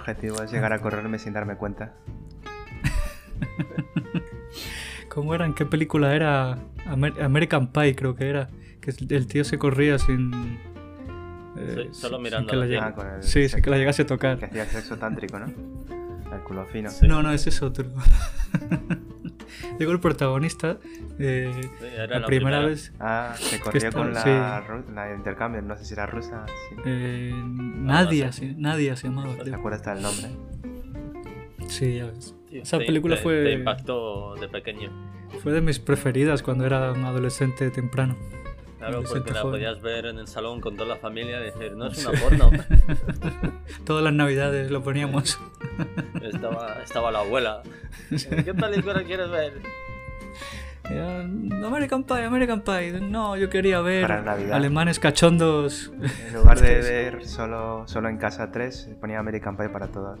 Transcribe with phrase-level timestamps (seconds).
[0.00, 1.94] objetivo es llegar a correrme sin darme cuenta.
[5.08, 5.44] ¿Cómo era?
[5.46, 6.58] ¿En qué película era?
[6.86, 8.48] Amer- American Pie creo que era.
[8.80, 10.58] Que el tío se corría sin...
[11.56, 14.02] eh, Sí, solo sin mirando que la Ah, con el Sí, sin que la llegase
[14.02, 14.44] a Que tocar.
[14.44, 15.46] hacía el sexo tántrico, ¿no?
[15.46, 16.90] El culo fino.
[16.90, 17.06] Sí.
[17.08, 17.86] No, no, ese es otro.
[19.78, 20.78] Digo, el protagonista,
[21.18, 22.60] eh, Sí, la, la primera, primera.
[22.60, 24.92] vez, Ah, se corrió está- con la, sí.
[24.94, 26.46] la de intercambio, no sé si era rusa.
[26.46, 26.76] sí.
[26.84, 29.34] eh, Nadia, sí, Nadia se llamaba.
[29.42, 30.28] ¿Te acuerdas hasta el nombre?
[31.68, 32.34] Sí, ya ves.
[32.48, 34.90] Tío, Esa te- película te- fue- Te impactó de pequeño.
[35.42, 38.16] Fue de mis preferidas cuando era un adolescente temprano.
[38.80, 39.52] Claro, porque la joven.
[39.60, 42.50] podías ver en el salón con toda la familia y decir, no es una porno.
[43.84, 45.38] Todas las navidades lo poníamos.
[46.22, 47.62] estaba, estaba la abuela.
[48.10, 49.52] ¿Qué película quieres ver?
[50.90, 53.00] Era, American Pie, American Pie.
[53.00, 54.54] No, yo quería ver Para Navidad.
[54.56, 55.92] alemanes cachondos
[56.26, 60.18] En lugar de ver solo, solo en casa 3, ponía American Pie para todos.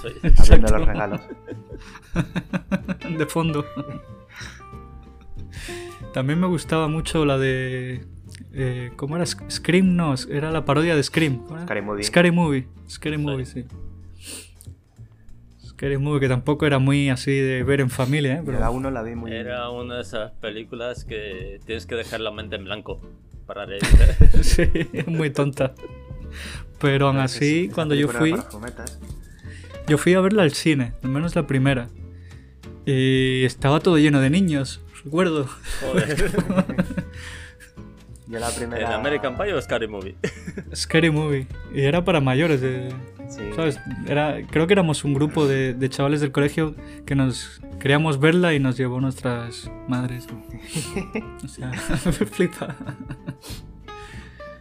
[0.00, 1.20] Soy- Abriendo los regalos.
[3.18, 3.64] de fondo.
[6.18, 8.00] También me gustaba mucho la de...
[8.52, 9.24] eh, ¿Cómo era?
[9.24, 11.44] Sc- Scream, no, era la parodia de Scream.
[11.44, 11.64] ¿Cómo era?
[11.64, 12.02] Scary Movie.
[12.02, 12.66] Scary Movie.
[12.90, 13.64] Scary Movie, sí.
[15.64, 18.42] Scary Movie, que tampoco era muy así de ver en familia, ¿eh?
[18.44, 22.18] Pero la 1 la vi muy Era una de esas películas que tienes que dejar
[22.18, 23.00] la mente en blanco
[23.46, 24.42] para reírte.
[24.42, 24.64] sí,
[25.06, 25.72] muy tonta.
[26.80, 28.34] Pero aún Es así, cuando yo fui,
[29.86, 31.88] yo fui a verla al cine, al menos la primera.
[32.86, 35.46] Y estaba todo lleno de niños, recuerdo.
[35.80, 36.30] Joder.
[38.26, 38.86] Yo la primera.
[38.86, 40.16] ¿En American Pie o Scary Movie?
[40.74, 41.46] Scary Movie.
[41.74, 42.94] Y era para mayores, de,
[43.30, 43.40] Sí.
[43.56, 43.78] ¿sabes?
[44.06, 46.74] Era, creo que éramos un grupo de, de chavales del colegio
[47.06, 50.26] que nos queríamos verla y nos llevó nuestras madres.
[51.44, 52.74] O sea, me flipa.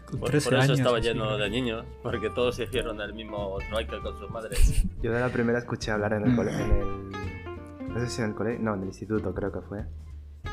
[0.10, 0.80] Con Por, 13 por eso años.
[0.80, 1.08] estaba así.
[1.08, 4.86] lleno de niños, porque todos hicieron el mismo trueque con sus madres.
[5.02, 6.36] Yo de la primera escuché hablar en el Mm.
[6.38, 6.66] colegio.
[6.66, 7.94] En el...
[7.94, 8.60] No sé si en el colegio.
[8.64, 9.84] No, en el instituto creo que fue.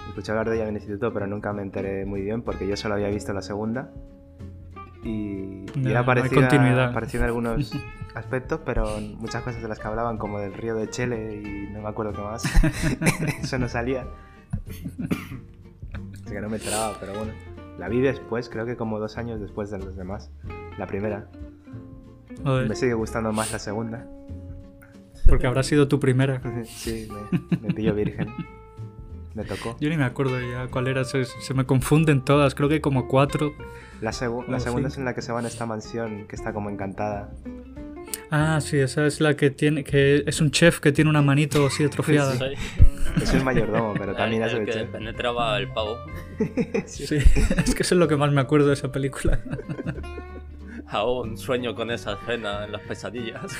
[0.08, 2.76] Escuché hablar de ella en el instituto, pero nunca me enteré muy bien porque yo
[2.76, 3.90] solo había visto la segunda.
[5.02, 7.72] Y, y No, no era parecida, parecida en algunos
[8.14, 11.82] aspectos, pero muchas cosas de las que hablaban, como del río de Chele y no
[11.82, 12.44] me acuerdo qué más,
[13.42, 14.06] eso no salía.
[16.14, 17.32] Así que no me enteraba, pero bueno.
[17.78, 20.30] La vi después, creo que como dos años después de los demás.
[20.78, 21.26] La primera.
[22.44, 24.06] Me sigue gustando más la segunda.
[25.28, 26.40] porque habrá sido tu primera.
[26.66, 28.28] Sí, me, me pillo virgen.
[29.34, 29.76] Me tocó.
[29.80, 32.80] Yo ni me acuerdo ya cuál era, se, se me confunden todas, creo que hay
[32.80, 33.52] como cuatro.
[34.00, 34.94] La, segu- la Oh, segunda sí.
[34.94, 37.30] es en la que se va en esta mansión que está como encantada.
[38.30, 41.66] Ah, sí, esa es la que tiene, que es un chef que tiene una manito
[41.66, 42.32] así atrofiada.
[42.36, 42.44] Sí.
[43.22, 44.88] Es el mayordomo, pero también el, hace el que chef.
[44.90, 45.96] penetraba el pavo.
[46.86, 47.16] Sí,
[47.64, 49.40] es que eso es lo que más me acuerdo de esa película.
[50.88, 53.52] Aún sueño con esa escena en las pesadillas.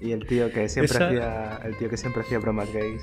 [0.00, 1.60] Y el tío que siempre Esa- hacía.
[1.64, 3.00] El tío que siempre hacía bromas gays.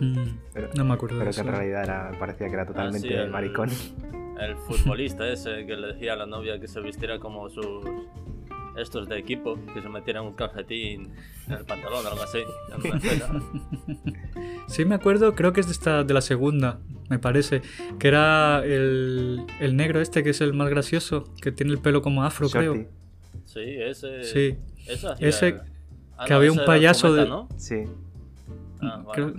[0.00, 1.48] Mm, Pero, no me acuerdo de pero que eso.
[1.48, 3.70] en realidad era, parecía que era totalmente sí, el- maricón.
[4.40, 7.64] El futbolista ese que le decía a la novia que se vistiera como sus
[8.76, 11.10] estos de equipo, que se metieran un calcetín
[11.48, 12.38] en el pantalón o algo así.
[14.68, 16.78] Sí, me acuerdo, creo que es de, esta, de la segunda,
[17.08, 17.62] me parece.
[17.98, 22.02] Que era el, el negro este que es el más gracioso, que tiene el pelo
[22.02, 22.68] como afro, Shorty.
[22.84, 22.88] creo.
[23.46, 24.24] Sí, ese.
[24.24, 24.56] Sí.
[24.86, 25.60] ese Ese-
[26.20, 27.48] Ah, que no, había un el payaso cometa, de- ¿no?
[27.56, 27.76] Sí.
[28.82, 29.04] Ah.
[29.14, 29.32] Creo-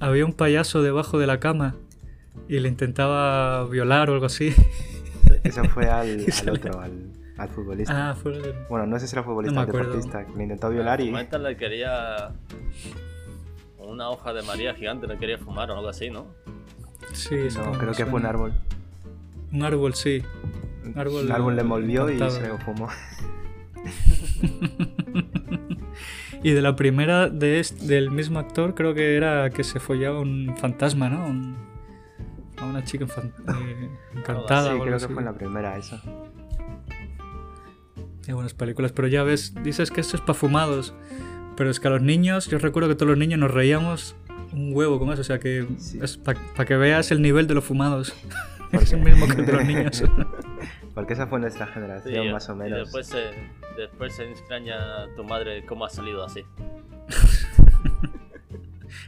[0.00, 1.76] había un payaso debajo de la cama
[2.48, 4.52] y le intentaba violar o algo así.
[5.44, 6.92] Eso fue al, al otro, al,
[7.38, 8.10] al futbolista.
[8.10, 10.26] Ah, fue el- Bueno, no sé si era futbolista No o deportista.
[10.36, 11.10] Le intentó violar y.
[11.12, 12.30] Le quería.
[13.78, 16.26] Una hoja de María gigante le quería fumar o algo así, ¿no?
[17.12, 18.52] Sí, No, creo que fue un árbol.
[19.52, 20.22] Un árbol, sí.
[20.94, 22.88] Árbol un árbol le envolvió y se lo fumó.
[26.42, 30.20] Y de la primera de est- del mismo actor, creo que era que se follaba
[30.20, 31.26] un fantasma, ¿no?
[31.26, 31.56] Un-
[32.56, 34.70] a una chica eh, encantada.
[34.72, 36.00] Sí, o creo que fue en la primera eso.
[38.28, 40.94] Hay buenas películas, pero ya ves, dices que esto es para fumados.
[41.56, 44.14] Pero es que a los niños, yo recuerdo que todos los niños nos reíamos
[44.52, 45.20] un huevo con eso.
[45.20, 45.98] O sea que Sí.
[46.02, 48.14] es para que veas el nivel de los fumados.
[48.72, 48.96] ¿Por es qué?
[48.96, 50.04] el mismo que de los niños.
[50.94, 52.78] Porque esa fue nuestra Sí, generación, más o Y menos.
[52.80, 53.30] después se,
[53.76, 54.78] después se extraña
[55.16, 56.44] tu madre cómo ha salido así.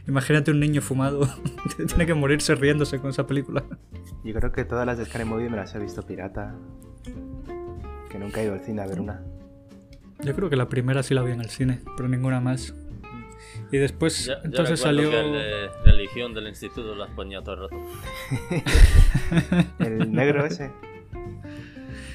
[0.07, 1.27] Imagínate un niño fumado.
[1.87, 3.63] Tiene que morirse riéndose con esa película.
[4.23, 6.55] Yo creo que todas las de Scary Movie me las he visto pirata.
[8.09, 9.21] Que nunca he ido al cine a ver una.
[10.21, 12.73] Yo creo que la primera sí la vi en el cine, pero ninguna más.
[13.71, 15.09] Y después, Yo- yo entonces salió.
[15.09, 17.75] que el de religión del instituto las ponía todo el rato.
[19.79, 20.71] El negro ese.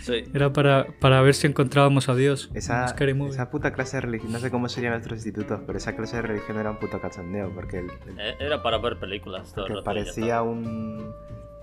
[0.03, 0.25] Sí.
[0.33, 2.51] Era para, para ver si encontrábamos a Dios.
[2.55, 6.17] Esa, esa puta clase de religión, no sé cómo serían nuestros institutos, pero esa clase
[6.17, 9.67] de religión era un puto cachondeo, porque, el- el- Eh, Era para ver películas todo
[9.67, 11.13] porque parecía un...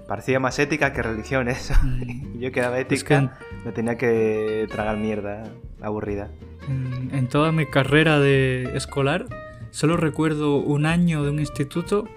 [0.07, 1.73] Parecía más ética que religión eso.
[1.81, 2.35] Mm.
[2.35, 3.31] Y yo que era Es que ética, en,
[3.65, 5.43] me tenía que tragar mierda
[5.81, 6.29] aburrida.
[6.67, 9.25] en- en toda mi carrera de escolar
[9.71, 12.07] solo recuerdo un año de un instituto,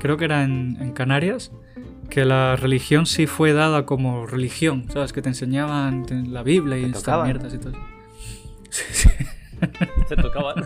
[0.00, 1.52] creo que era en, en Canarias,
[2.08, 5.12] que la religión sí fue dada como religión, ¿sabes?
[5.12, 7.26] Que te enseñaban la Biblia y ¿Te estas tocaban?
[7.26, 7.72] mierdas y todo.
[8.70, 9.08] Sí, sí.
[10.08, 10.64] Te tocaban.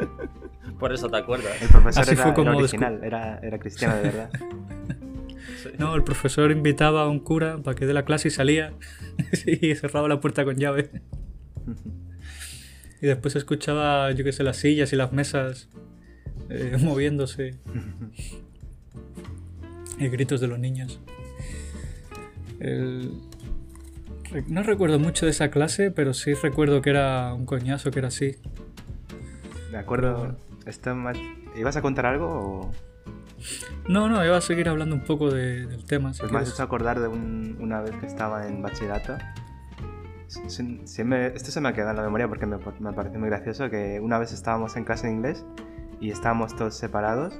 [0.78, 1.62] Por eso te acuerdas.
[1.62, 4.30] El profesor Así era, fue era como original, era, era cristiano de verdad.
[5.62, 5.68] Sí.
[5.78, 8.72] No, el profesor invitaba a un cura para que dé la clase y salía
[9.46, 10.90] y cerraba la puerta con llave.
[13.00, 15.68] Y después escuchaba, yo qué sé, las sillas y las mesas
[16.50, 17.58] eh, moviéndose.
[20.02, 21.00] Y gritos de los niños.
[22.60, 23.12] El-
[24.48, 28.08] No recuerdo mucho de esa clase, pero sí recuerdo que era un coñazo, que era
[28.08, 28.36] así.
[29.70, 30.36] Me acuerdo...
[30.66, 31.18] Esto más-
[31.56, 32.70] ¿Ibas a contar algo o...?
[33.88, 36.14] No, no, iba a seguir hablando un poco de- del tema.
[36.14, 39.18] si Pues me has hecho acordar de un- una vez que estaba en bachillerato.
[40.48, 43.18] Sí- sí me- esto se me ha quedado en la memoria porque me, me parece
[43.18, 45.44] muy gracioso que una vez estábamos en clase de inglés
[46.00, 47.34] y estábamos todos separados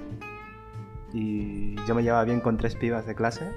[1.12, 3.50] y yo me llevaba bien con tres pibas de clase.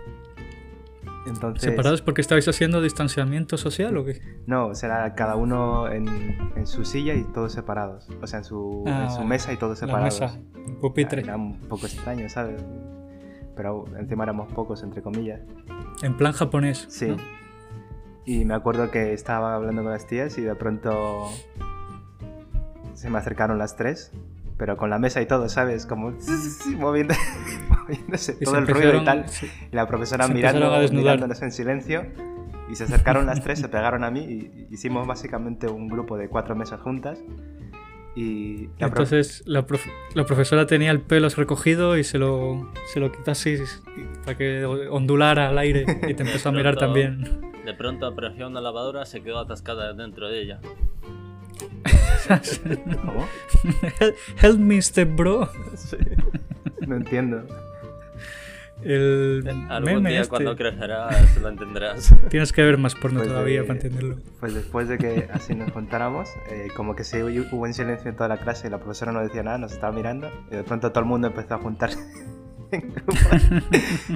[1.27, 4.21] Entonces, ¿Separados porque estabais haciendo distanciamiento social o qué?
[4.45, 6.07] No, o sea, era cada uno en,
[6.55, 8.07] en su silla y todos separados.
[8.21, 10.21] O sea, en su, Ah, en su mesa y todos La separados.
[10.21, 11.21] mesa, el pupitre.
[11.23, 12.63] Era un poco extraño, ¿sabes?
[13.55, 15.41] Pero encima éramos pocos, entre comillas.
[16.03, 16.85] En plan japonés.
[16.89, 17.07] Sí.
[17.07, 17.17] ¿no?
[18.25, 21.27] Y me acuerdo que estaba hablando con las tías y de pronto
[22.93, 24.11] se me acercaron las tres,
[24.57, 25.85] pero con la mesa y todo, ¿sabes?
[25.85, 26.13] Como
[26.77, 27.13] moviendo,
[27.69, 29.27] moviéndose todo el ruido y tal.
[29.29, 29.49] sí.
[29.71, 32.05] Y la profesora mirando, mirándonos en silencio.
[32.69, 36.29] Y se acercaron las tres, se pegaron a mí y hicimos básicamente un grupo de
[36.29, 37.19] cuatro mesas juntas.
[38.15, 42.71] Y la prof- Entonces la, prof- la profesora tenía el pelo recogido y se lo,
[42.93, 43.57] se lo quitó así
[44.23, 47.41] para que ondulara al aire y te empezó a mirar Pronto- también.
[47.65, 50.59] De pronto apareció una lavadora, se quedó atascada dentro de ella.
[53.05, 53.27] ¿Cómo?
[54.41, 55.49] Help me, step bro.
[56.87, 57.45] No entiendo.
[58.83, 60.29] El Algún meme día este.
[60.29, 62.13] cuando crecerás lo entenderás.
[62.29, 64.17] Tienes que ver más porno Pues todavía de- para entenderlo.
[64.39, 68.15] Pues después de que así nos juntáramos, eh, como que se hubo en silencio en
[68.17, 70.91] toda la clase y la profesora no decía nada, nos estaba mirando y de pronto
[70.91, 71.97] todo el mundo empezó a juntarse
[72.71, 72.93] en.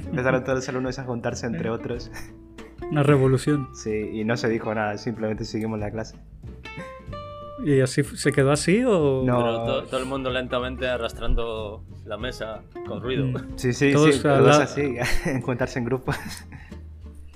[0.05, 2.11] Empezaron todos los alumnos a juntarse entre otros.
[2.91, 3.69] Una revolución.
[3.73, 6.15] Sí, y no se dijo nada, simplemente seguimos la clase.
[7.65, 9.23] ¿Y así se quedó así o...?
[9.25, 9.37] No.
[9.39, 13.25] Pero to- todo el mundo lentamente arrastrando la mesa con ruido.
[13.25, 13.57] Mm.
[13.57, 14.95] Sí, sí, Todos sí, todos la- así,
[15.25, 16.15] en juntarse en grupos.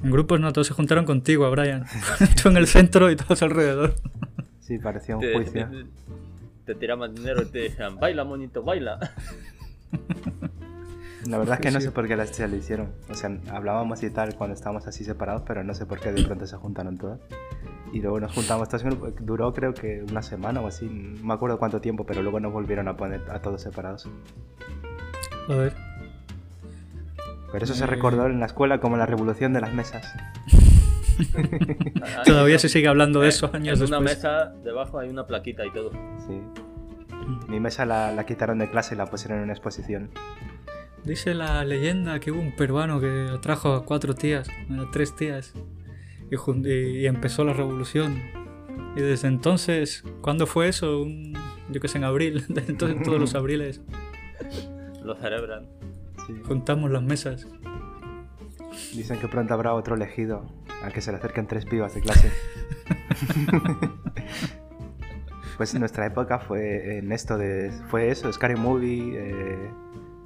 [0.04, 1.86] En grupos no, todos se juntaron contigo, a Brian.
[2.42, 3.96] Tú en el centro y todos alrededor.
[4.62, 5.70] Sí, parecía un Te, juicio.
[5.70, 5.86] te-
[6.66, 9.00] te tiraban dinero y te decían, baila, monito, baila.
[11.28, 12.90] La verdad es que no sé por qué las chicas lo hicieron.
[13.10, 16.22] O sea, hablábamos y tal cuando estábamos así separados, pero no sé por qué de
[16.24, 17.20] pronto se juntaron todas.
[17.94, 19.12] Y luego nos juntamos todos en grupo.
[19.22, 22.52] Duró creo que una semana o así, no me acuerdo cuánto tiempo, pero luego nos
[22.52, 24.10] volvieron a poner a todos separados.
[25.48, 25.74] Joder.
[27.52, 27.88] Pero eso se Eh.
[27.88, 30.12] recordó en la escuela como la revolución de las mesas.
[32.26, 34.18] Todavía se sigue hablando de eso En años una después.
[34.18, 35.92] mesa debajo hay una plaquita y todo.
[36.28, 36.42] Sí.
[37.48, 40.10] Mi mesa la, la quitaron de clase y la pusieron en una exposición.
[41.04, 45.54] Dice la leyenda que hubo un peruano que atrajo a cuatro tías, bueno, tres tías,
[46.66, 48.22] y, empezó la revolución.
[48.96, 51.02] Y desde entonces, ¿cuándo fue eso?
[51.02, 51.34] Un-
[51.70, 52.46] yo que sé, en abril.
[52.50, 53.82] Desde entonces, todos los abriles,
[55.04, 55.68] Lo cerebran.
[56.28, 56.34] Sí.
[56.46, 57.48] juntamos las mesas.
[58.94, 60.46] Dicen que pronto habrá otro elegido
[60.84, 62.32] a que se le acerquen tres pibas de clase.
[65.58, 67.72] pues en nuestra época fue en esto de.
[67.90, 69.72] Fue eso, Scary Movie, eh,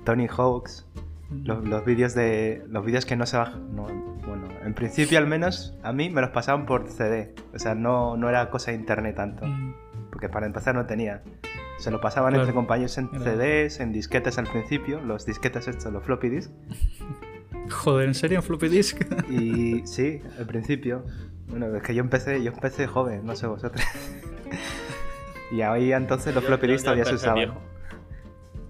[0.05, 0.85] Tony Hawks.
[1.29, 2.63] Los, los vídeos de.
[2.69, 3.75] Los vídeos que no se bajan.
[3.75, 3.83] no,
[4.27, 7.33] bueno, en principio al menos a mí me los pasaban por CD.
[7.53, 9.45] O sea, no, no era cosa de internet tanto.
[9.45, 9.73] Mm,
[10.09, 11.21] Porque para empezar no tenía.
[11.79, 12.43] Se lo pasaban Claro.
[12.43, 16.51] entre compañeros en Era- CDs, en disquetes al principio, los disquetes estos, los floppy disk.
[17.69, 18.37] Joder, ¿en serio?
[18.39, 19.01] ¿En floppy disk?
[19.29, 21.03] Y sí, al principio.
[21.49, 23.81] Bueno, es que yo empecé, yo empecé joven, no sé vosotros.
[25.51, 27.53] y ahí entonces los Yo- floppy yo disk ya todavía se usaban.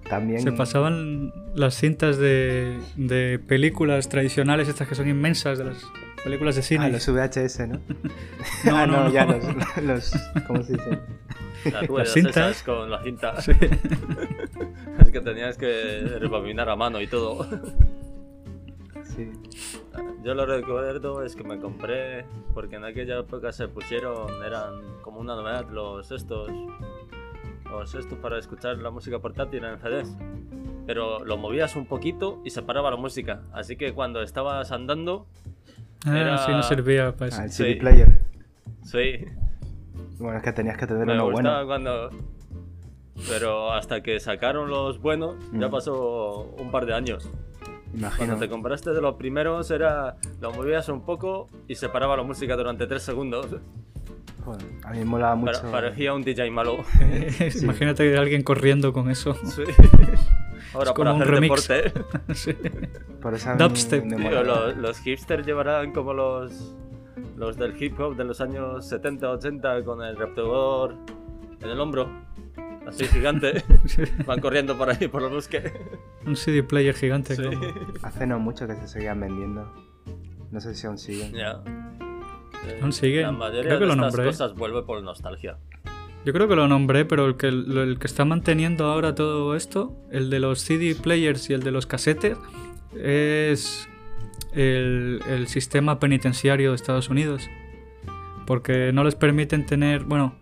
[0.10, 5.86] También Se pasaban las cintas de, de películas tradicionales, estas que son inmensas, de las
[6.24, 6.86] películas de cine.
[6.86, 7.80] ah, los VHS, ¿no?
[8.66, 9.12] No, ah, no, no.
[9.12, 9.44] ya los,
[9.84, 10.12] los
[10.48, 11.00] ¿cómo se dice?
[11.72, 12.52] Las ruedas cintas.
[12.52, 13.42] esas con la cinta.
[13.42, 13.52] Sí.
[15.00, 17.48] Es que tenías que rebobinar a mano y todo.
[19.04, 19.32] Sí.
[20.24, 25.22] yo lo recuerdo es que me compré, porque en aquella época se pusieron, eran como
[25.22, 26.52] una novedad los estos,
[27.70, 30.16] los estos para escuchar la música portátil en CDs.
[30.86, 33.42] Pero lo movías un poquito y se paraba la música.
[33.52, 35.28] Así que cuando estabas andando,
[36.06, 37.42] Ah, Era- sí, no servía para eso.
[37.42, 37.64] Ah, el Sí.
[37.64, 38.20] CD player.
[38.84, 39.26] sí,
[40.20, 41.68] Bueno, es que tenías que tener me uno gustaba bueno.
[41.68, 42.10] cuando...
[43.28, 45.72] Pero hasta que sacaron los buenos, ya Mm.
[45.72, 47.30] pasó un par de años.
[47.94, 48.16] Imagino.
[48.18, 52.24] Cuando te compraste de los primeros era lo movías un poco y se paraba la
[52.24, 53.48] música durante 3 segundos.
[54.48, 55.62] Joder, a mí me molaba mucho.
[55.64, 56.86] Pa- parecía un DJ malo.
[57.62, 59.34] Imagínate alguien corriendo con eso.
[59.46, 59.64] Sí.
[60.74, 61.68] Ahora Es como para un hacer remix.
[61.68, 62.34] deporte.
[62.34, 62.54] Sí.
[63.22, 64.04] Por eso Dubstep.
[64.06, 66.76] me Tío, los, los hipsters llevarán como los
[67.36, 70.96] los del hip hop de los años 70 80 con el reproductor
[71.62, 72.10] en el hombro.
[72.88, 73.64] Así gigante.
[74.26, 75.74] Van corriendo por ahí por el bosque.
[76.26, 77.36] Un CD player gigante.
[77.36, 77.44] Sí.
[77.44, 77.60] como-
[78.04, 79.70] Hace no mucho que se seguían vendiendo.
[80.52, 81.34] No sé si aún siguen.
[81.34, 81.62] Ya.
[81.66, 82.07] Eh,
[82.82, 83.24] Aún siguen.
[83.24, 84.26] La mayoría Creo que de lo estas nombré.
[84.26, 85.58] cosas vuelve por nostalgia.
[86.26, 89.56] Yo creo que lo nombré, pero el que, lo- el que está manteniendo ahora todo
[89.56, 92.38] esto, el de los CD players y el de los casetes,
[93.02, 93.88] es
[94.54, 97.50] el, el sistema penitenciario de Estados Unidos.
[98.46, 100.04] Porque no les permiten tener.
[100.04, 100.36] Bueno,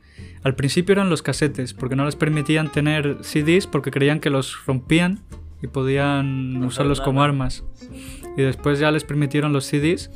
[0.43, 4.65] al principio eran los casetes, porque no les permitían tener CDs porque creían que los
[4.65, 5.22] rompían
[5.62, 7.63] y podían usarlos como armas.
[8.38, 10.12] Y después ya les permitieron los CDs.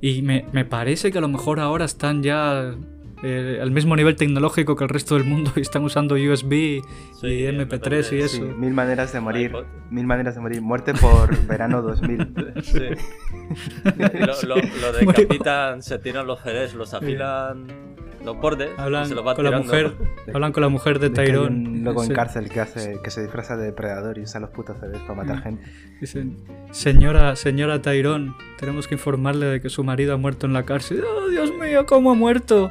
[0.00, 2.74] Y me, me parece que a lo mejor ahora están ya
[3.22, 6.82] eh, al mismo nivel tecnológico que el resto del mundo y están usando USB
[7.20, 8.36] Sí, y MP3 y MP3, eso.
[8.36, 9.46] Sí, mil maneras de morir.
[9.50, 9.64] iPod.
[9.90, 10.60] Mil maneras de morir.
[10.60, 12.34] Muerte por verano 2000.
[12.62, 12.78] Sí.
[14.46, 17.66] lo, lo, lo decapitan, se tiran los CDs, los afilan
[18.24, 19.92] los bordes y Hablan se los va con la mujer,
[20.34, 21.80] hablan con la mujer de Tyrone.
[21.84, 25.00] loco en cárcel que hace que se disfraza de depredador y usa los putos CDs
[25.02, 25.42] para matar Mm.
[25.42, 25.64] gente.
[26.00, 26.36] Dicen,
[26.70, 31.02] señora, señora Tyrone, tenemos que informarle de que su marido ha muerto en la cárcel.
[31.04, 32.70] ¡Oh, Dios mío, cómo ha muerto!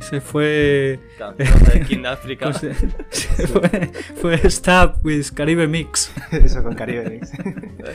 [0.00, 0.98] Se fue...
[1.36, 2.46] De King Africa.
[2.46, 2.74] ¿cómo se-
[3.10, 6.12] se fue, fue Stab with Caribe Mix.
[6.32, 7.30] Eso con Caribe Mix.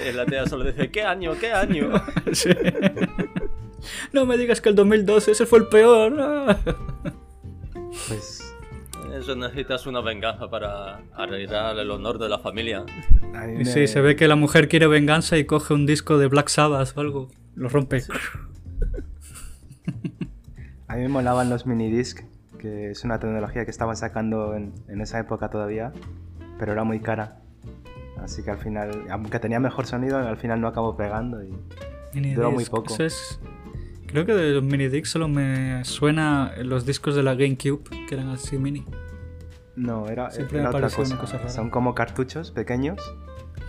[0.07, 1.33] Y la tía solo dice, ¿qué año?
[1.39, 1.89] ¿Qué año?
[2.31, 2.49] Sí.
[4.13, 6.57] No me digas que el 2012 ese fue el peor.
[8.07, 8.43] Pues
[9.17, 12.85] Eso necesitas una venganza para arreglar el honor de la familia.
[13.33, 15.85] a mí Y me- sí, se ve que la mujer quiere venganza y coge un
[15.85, 17.29] disco de Black Sabbath o algo.
[17.55, 18.03] Lo rompe.
[20.87, 22.21] A mí me molaban los minidisc,
[22.59, 25.91] que es una tecnología que estaban sacando en, en esa época todavía,
[26.59, 27.39] pero era muy cara.
[28.21, 31.41] Así que al final, aunque tenía mejor sonido, al final no acabó pegando.
[31.43, 31.53] Y...
[32.33, 32.93] Duró muy poco.
[32.93, 33.39] eso es-
[34.07, 38.29] Creo que de los minidiscs solo me suena los discos de la GameCube, que eran
[38.29, 38.85] así mini.
[39.75, 41.13] No, era, Siempre era me otra cosa.
[41.13, 41.49] una cosa rara.
[41.49, 42.99] Son como cartuchos pequeños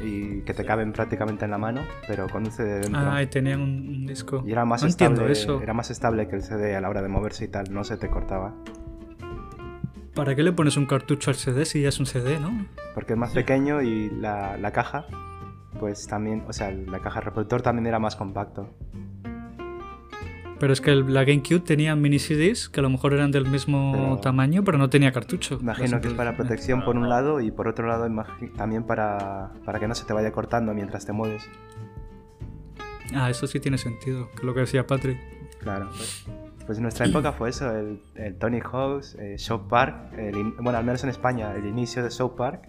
[0.01, 3.01] y que te caben prácticamente en la mano, pero con un CD dentro.
[3.01, 4.43] Ah, y tenían un, un disco.
[4.47, 5.61] y era más, no estable, entiendo eso.
[5.61, 7.97] era más estable que el CD a la hora de moverse y tal, no se
[7.97, 8.55] te cortaba.
[10.15, 12.67] ¿Para qué le pones un cartucho al CD si ya es un CD, no?
[12.95, 15.07] Porque es más pequeño y la, la caja,
[15.79, 18.75] pues también, o sea, la caja reproductor también era más compacto.
[20.61, 23.47] Pero es que el- la GameCube tenía mini CDs que a lo mejor eran del
[23.49, 25.59] mismo Pero- tamaño, pero no tenía cartucho.
[25.61, 28.09] Imagino que es para protección por un lado y por otro lado
[28.57, 31.49] también para, para que no se te vaya cortando mientras te mueves.
[33.15, 35.19] Ah, eso sí tiene sentido, que es lo que decía Patrick.
[35.61, 35.89] Claro.
[36.67, 40.55] Pues en nuestra época fue eso, el, el Tony Hawk's, eh, South Park, el in-
[40.61, 42.69] bueno, al menos en España, el inicio de South Park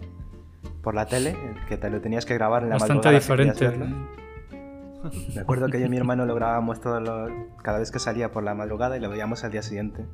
[0.82, 3.58] por la tele, el que te lo tenías que grabar en la Bastante madrugada querías
[3.58, 3.94] diferente.
[5.34, 7.30] Me acuerdo que yo y mi hermano lo grabábamos todos los-
[7.62, 10.04] cada vez que salía por la madrugada y lo veíamos al día siguiente.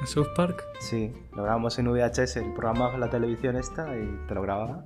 [0.00, 0.64] En South Park.
[0.80, 4.84] Sí, lo grabamos en VHS, el programa la televisión esta y te lo grababa.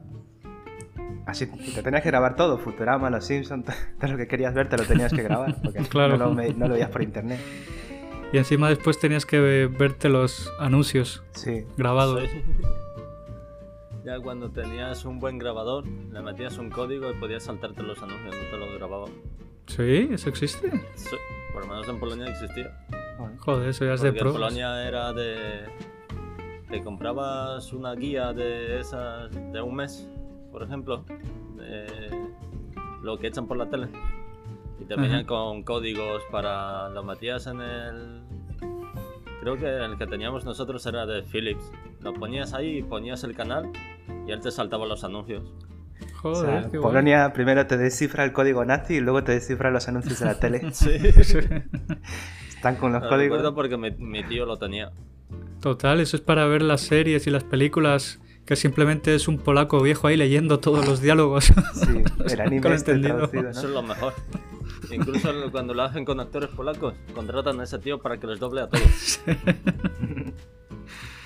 [1.25, 3.64] Así te tenías que grabar todo, Futurama, Los Simpsons,
[4.00, 6.16] todo lo que querías ver te lo tenías que grabar, porque Claro.
[6.18, 7.40] no, lo, no lo veías por internet.
[8.33, 12.21] Y encima después tenías que ve- verte los anuncios Sí, grabados.
[12.28, 12.42] Sí.
[14.06, 18.36] Ya cuando tenías un buen grabador, le metías un código y podías saltarte los anuncios,
[18.36, 19.06] no te lo grababa.
[19.66, 20.70] Sí, eso existe.
[20.94, 21.16] Sí,
[21.52, 22.86] por lo menos en Polonia existía.
[23.40, 24.32] Joder, eso ya es de Porque en.
[24.32, 25.64] Polonia era de.
[26.70, 30.08] Te comprabas una guía de esas de un mes,
[30.52, 31.04] por ejemplo,
[31.56, 32.28] de
[33.02, 33.88] lo que echan por la tele.
[34.78, 36.90] Y te venían con códigos para.
[36.90, 38.22] Lo metías en el.
[39.46, 41.70] Creo que el que teníamos nosotros era de Philips.
[42.00, 43.70] Lo ponías ahí, ponías el canal
[44.26, 45.44] y él te saltaba los anuncios.
[45.44, 46.90] o Joder, sea, qué guay.
[46.90, 50.40] Polonia primero te descifra el código nazi y luego te descifra los anuncios de la
[50.40, 50.62] tele.
[50.72, 50.90] Sí.
[52.48, 53.36] Están con los Lo códigos.
[53.38, 54.90] recuerdo porque mi, mi tío lo tenía.
[55.60, 59.80] Total, eso es para ver las series y las películas que simplemente es un polaco
[59.80, 61.44] viejo ahí leyendo todos los diálogos.
[61.44, 63.28] Sí, el anime entendido.
[63.28, 63.70] traducido, Eso es ¿no?
[63.70, 64.12] lo mejor.
[64.93, 68.62] Incluso cuando lo hacen con actores polacos, contratan a ese tío para que les doble
[68.62, 69.21] a todos.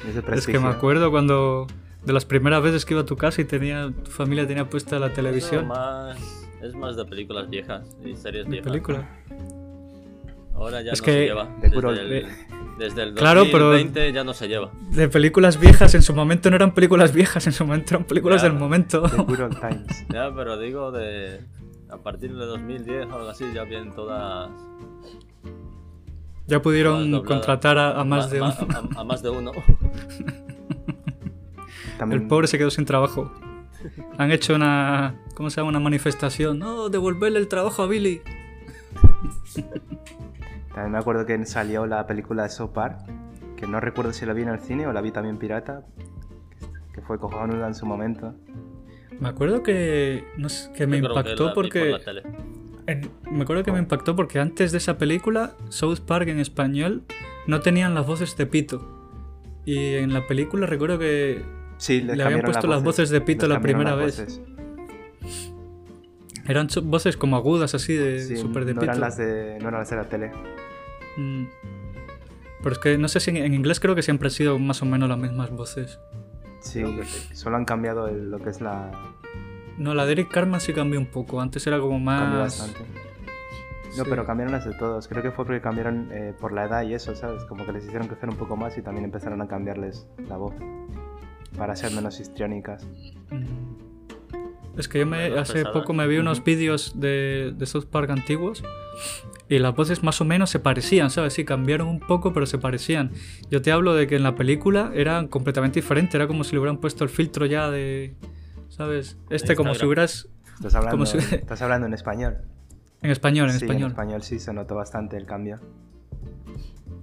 [0.09, 1.67] Es de Es que me acuerdo cuando
[2.05, 4.99] de las primeras veces que iba a tu casa y tenía tu familia tenía puesta
[4.99, 6.19] la televisión, más,
[6.63, 8.71] es más de películas viejas y series la viejas.
[8.71, 9.07] película.
[10.55, 11.45] Ahora ya Es no que- se lleva.
[11.45, 12.27] De Desde, puro- el,
[12.79, 14.71] desde el Claro, pero- 2020 ya no se lleva.
[14.91, 18.41] De películas viejas, en su momento no eran películas viejas, en su momento eran películas
[18.43, 18.49] Ya.
[18.49, 19.03] del momento.
[19.03, 20.07] The Good Old Times.
[20.09, 21.41] Ya, pero digo de.
[21.93, 24.51] A partir de 2010 o algo así, ya vienen todas.
[26.47, 28.73] Ya pudieron todas contratar a, a más de ma- un...
[28.97, 29.53] a- a más de uno.
[31.99, 33.31] También, El pobre se quedó sin trabajo.
[34.19, 35.17] Han hecho una...
[35.35, 35.71] ¿Cómo se llama?
[35.71, 36.59] Una manifestación.
[36.59, 38.21] No, devolverle el trabajo a Billy.
[40.75, 42.99] también me acuerdo que salió la película de South Park,
[43.57, 45.83] que no recuerdo si la vi en el cine o la vi también pirata,
[46.95, 48.35] que fue cojonuda en su momento.
[49.21, 50.25] Me acuerdo que...
[50.37, 51.97] No sé, que me Yo creo que impactó por porque...
[52.87, 57.03] en- me acuerdo que me impactó porque antes de esa película, South Park en español
[57.47, 58.97] no tenían las voces de Pito.
[59.67, 61.43] Y en la película recuerdo que
[61.77, 64.19] Sí, Le habían puesto las voces de Pito la primera vez.
[64.21, 64.41] voces.
[66.47, 68.91] eran voces como agudas así de Sí, súper de no Pito.
[68.93, 70.33] eran las de, no eran las de la tele.
[71.17, 71.45] Mm.
[72.63, 74.83] Pero es que no sé si en, en inglés creo que siempre han sido más
[74.83, 75.99] o menos las mismas voces.
[76.61, 77.35] Sí, Creo que sí.
[77.35, 78.91] solo han cambiado el- lo que es la...
[79.79, 81.41] No, la de Eric Carman sí cambió un poco.
[81.41, 82.59] Antes era como Cambió más.
[82.59, 82.81] bastante.
[83.97, 84.11] No, Sí.
[84.11, 85.09] pero cambiaron las de todos.
[85.09, 87.45] Creo que fue porque cambiaron eh, por la edad y eso, ¿sabes?
[87.45, 90.55] Como que les hicieron crecer un poco más y también empezaron a cambiarles la voz.
[91.57, 92.87] Para ser menos histriónicas.
[93.31, 94.79] Mm.
[94.79, 95.73] Es que yo me, hace pesadas.
[95.77, 98.63] poco me vi unos vídeos de, de South Park antiguos
[99.51, 101.35] y las voces más o menos se parecían, ¿sabes?
[101.35, 103.11] Sí, cambiaron un poco, pero se parecían.
[103.51, 106.61] Yo te hablo de que en la película eran completamente diferentes, era como si le
[106.61, 108.15] hubieran puesto el filtro ya de.
[108.69, 109.19] ¿Sabes?
[109.29, 110.29] Este, como si hubieras.
[110.55, 112.39] Estás hablando, Como si- estás hablando en español.
[113.03, 113.83] En español, en sí, español.
[113.87, 115.59] en español sí se notó bastante el cambio.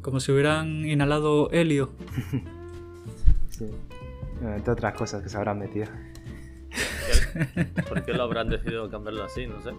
[0.02, 1.92] Como si hubieran inhalado helio.
[3.50, 3.66] Sí.
[4.42, 5.88] Entre otras cosas que se habrán metido.
[7.88, 9.48] ¿Por qué lo habrán decidido cambiarlo así?
[9.48, 9.72] No sé.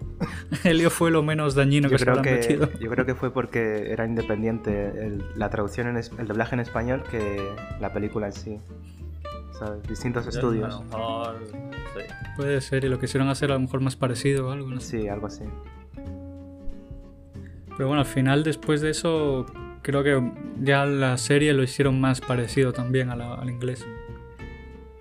[0.69, 2.69] helio fue lo menos dañino Yo que se creo habrán que, metido.
[2.79, 6.61] yo creo que fue porque era independiente el- la traducción, en es- el doblaje en
[6.61, 7.41] español que
[7.79, 8.57] la película en sí.
[9.57, 9.83] ¿Sabes?
[9.83, 10.73] Distintos A estudios.
[10.73, 11.35] lo mejor.
[11.51, 11.57] Sí.
[12.37, 15.01] Puede ser, y lo quisieron hacer a lo mejor más parecido o algo, no sé.
[15.01, 15.43] Sí, algo así.
[17.75, 19.45] Pero bueno, al final, después de eso,
[19.81, 20.31] creo que
[20.61, 23.85] ya la serie lo hicieron más parecido también a la- al inglés.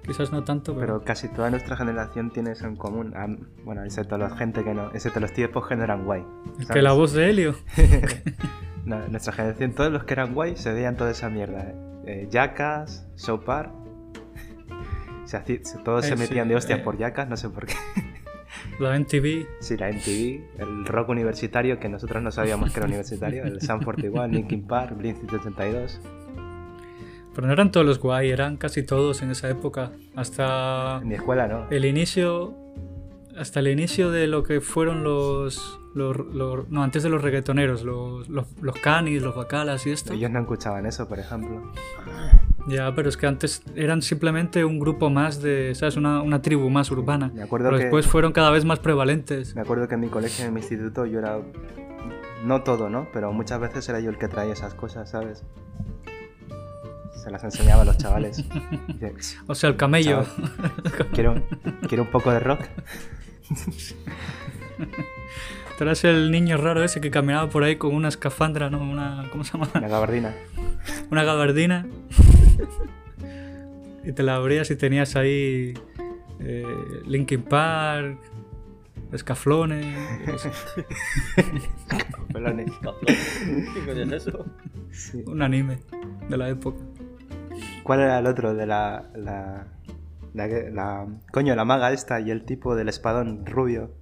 [0.08, 0.86] Quizás no tanto, pero.
[0.86, 3.12] Pero casi toda nuestra generación tiene eso en común.
[3.14, 3.28] Ah,
[3.64, 4.90] bueno, excepto la gente que no.
[4.92, 5.32] Excepto los
[5.68, 6.22] que no eran guay.
[6.22, 6.70] es ¿sabes?
[6.70, 7.54] que la voz de Helio.
[8.84, 11.60] No, nuestra generación, todos los que eran guay se veían toda esa mierda.
[11.60, 11.74] Eh,
[12.06, 13.06] Eh, Jackass.
[15.26, 16.82] Se se- todos Eh, se sí, metían de hostias eh.
[16.82, 17.74] por Jackass, no sé por qué.
[18.80, 19.46] La MTV.
[19.60, 23.82] Sí, la MTV, el rock universitario que nosotros no sabíamos que era universitario, el Sam
[23.82, 26.00] 41, Linkin Park, Blink 182.
[27.38, 29.92] Pero no eran todos los guay, eran casi todos en esa época.
[30.16, 31.68] Hasta En mi escuela no.
[31.70, 32.52] el inicio.
[33.38, 35.78] Hasta el inicio de lo que fueron los.
[35.94, 40.14] los- los- no, antes de los reggaetoneros, los, los, los canis, los bacalas y esto.
[40.14, 41.62] Ellos no escuchaban eso, por ejemplo.
[42.66, 45.96] Ya, pero es que antes eran simplemente un grupo más de, ¿sabes?
[45.96, 47.30] Una, una tribu más urbana.
[47.32, 49.54] Me acuerdo Pero que- después fueron cada vez más prevalentes.
[49.54, 51.38] Me acuerdo que en mi colegio, en mi instituto, yo era.
[52.44, 53.06] No todo, ¿no?
[53.12, 55.44] Pero muchas veces era yo el que traía esas cosas, ¿sabes?
[57.22, 58.44] Se las enseñaba a los chavales.
[58.88, 59.12] Dice,
[59.46, 60.24] O sea, el camello.
[61.12, 61.42] Quiero,
[61.88, 62.60] quiero un poco de rock.
[65.76, 68.80] Tú eras el niño raro ese que caminaba por ahí con una escafandra, ¿no?
[68.80, 69.68] Una, ¿Cómo se llama?
[69.74, 70.34] La gabardina.
[71.10, 71.86] Una gabardina.
[74.04, 75.74] y te la abrías y tenías ahí
[76.40, 76.64] eh,
[77.06, 78.18] Linkin Park,
[79.12, 79.86] Escaflones.
[80.40, 80.50] sé,
[82.32, 82.70] Pelones.
[83.06, 84.46] ¿Qué coño es eso?
[84.90, 85.22] Sí.
[85.26, 85.78] un anime
[86.28, 86.78] de la época.
[87.88, 89.66] ¿Cuál era el otro de la, la,
[90.34, 93.94] la, la- Coño, la maga esta y el tipo del espadón rubio?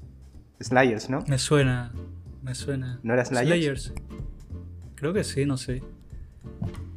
[0.61, 1.21] Slayers, ¿no?
[1.29, 1.93] Me suena,
[2.43, 2.99] me suena.
[3.05, 3.95] ¿No era Slayers?
[4.97, 5.85] Creo que sí, no sé.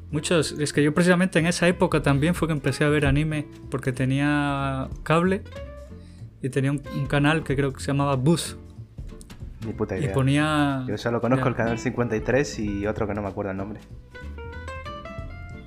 [0.09, 3.45] Muchos, es que yo precisamente en esa época también fue que empecé a ver anime
[3.69, 5.43] porque tenía cable
[6.41, 8.57] y tenía un, un canal que creo que se llamaba Bus
[9.63, 10.13] Ni puta y idea.
[10.13, 10.85] ponía...
[10.87, 13.79] Yo solo conozco ya, el canal 53 y otro que no me acuerdo el nombre.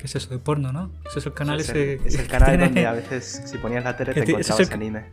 [0.02, 0.30] ¿Qué es eso?
[0.30, 0.90] De porno, ¿no?
[1.08, 1.92] Ese es el canal es, ese...
[1.94, 4.28] el, es el que canal tiene- donde a veces si ponías la tele te es
[4.28, 5.04] encontrabas el- anime.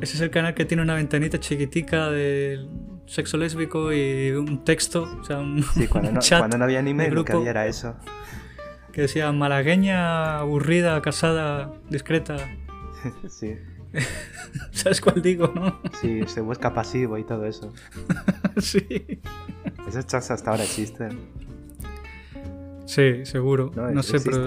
[0.00, 2.64] Ese es el canal que tiene una ventanita chiquitica de
[3.06, 6.78] sexo lésbico y un texto, o sea, un, Sí, cuando no, chat cuando no había
[6.78, 7.96] anime lo que había era eso.
[8.92, 12.36] que decía malagueña, aburrida, casada, discreta.
[13.28, 13.56] Sí,
[14.70, 15.80] ¿Sabes cuál digo, no?
[16.00, 17.72] sí, se busca pasivo y todo eso.
[18.58, 19.20] sí.
[19.88, 21.18] Esos chats hasta ahora existen.
[22.86, 23.70] Sí, seguro.
[23.74, 24.46] No, No, sé, pero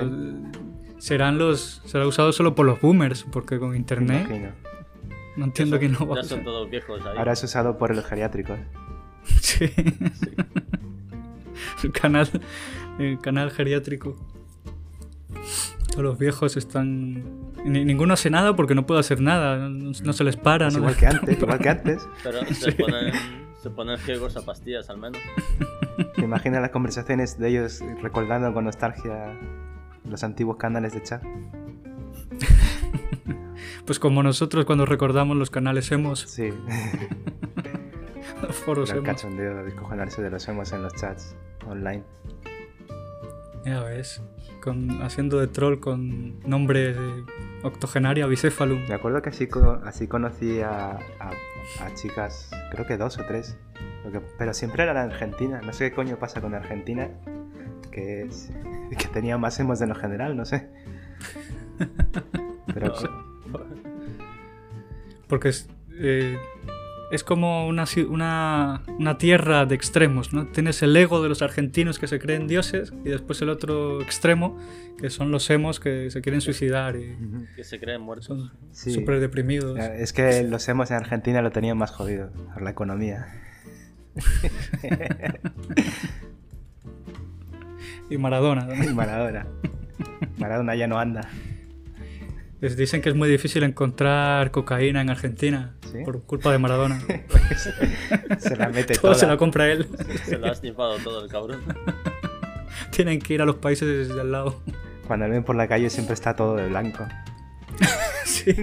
[0.97, 4.49] serán los será usado solo por los boomers, porque con internet imagino.
[5.37, 7.17] no entiendo que no va Ya son todos viejos ahí.
[7.17, 8.59] Ahora es usado por los geriátricos.
[9.41, 9.65] Sí.
[11.83, 12.27] el canal
[12.99, 14.15] el canal geriátrico.
[15.91, 17.23] Todos los viejos están
[17.65, 20.73] ni- ninguno hace nada porque no puede hacer nada, no, no se les para, Es
[20.73, 22.07] no igual les- que antes, igual que antes.
[22.23, 23.13] Pero se ponen,
[23.61, 25.21] se ponen ciegos a pastillas al menos.
[26.15, 29.37] ¿Te imaginas las conversaciones de ellos recordando con nostalgia
[30.05, 31.23] los antiguos canales de chat?
[33.85, 36.53] Pues como nosotros cuando recordamos los canales emos, Sí,
[38.41, 41.35] los foros el cachondeo de descojonarse de los emos en los chats
[41.67, 42.03] online.
[43.65, 44.21] Ya ves,
[44.61, 46.95] con, haciendo de troll con nombre
[47.63, 48.85] octogenaria bicéfalum.
[48.87, 49.47] Me acuerdo que así,
[49.83, 51.31] así conocí a, a-
[51.81, 53.57] a chicas, creo que dos o tres,
[54.03, 55.63] lo que- pero siempre eran argentinas.
[55.65, 57.09] No sé qué coño pasa con Argentina,
[57.91, 58.51] que, es-
[58.97, 60.69] que tenía más emos de lo general, no sé.
[62.73, 62.93] Pero
[65.27, 66.37] Porque es, eh,
[67.11, 70.45] es como una, una, una tierra de extremos, ¿no?
[70.47, 74.57] Tienes el ego de los argentinos que se creen dioses y después el otro extremo,
[74.99, 77.15] que son los emos que se quieren suicidar y.
[77.55, 78.25] Que se creen muertos.
[78.27, 78.91] son Sí.
[78.91, 79.77] súper deprimidos.
[79.79, 83.27] es que los emos en Argentina lo tenían más jodido por la economía.
[88.09, 88.65] Y Maradona.
[88.65, 88.83] ¿no?
[88.83, 89.45] Y Maradona.
[90.37, 91.29] Maradona ya no anda.
[92.59, 95.99] Les dicen que es muy difícil encontrar cocaína en Argentina ¿Sí?
[96.03, 96.99] por culpa de Maradona.
[98.39, 99.15] Se la mete Todo toda.
[99.15, 99.87] se la compra él.
[100.25, 101.61] Se lo ha snifado todo el cabrón.
[102.91, 104.61] Tienen que ir a los países de al lado.
[105.07, 107.07] Cuando ven por la calle siempre está todo de blanco.
[108.25, 108.55] Sí.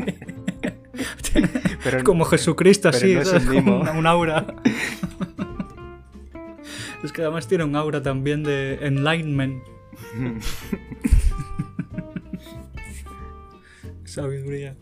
[1.82, 4.46] Pero Como Jesucristo, pero así, un aura.
[7.02, 9.62] es que además tiene un aura también de enlightenment,
[14.04, 14.76] sabiduría.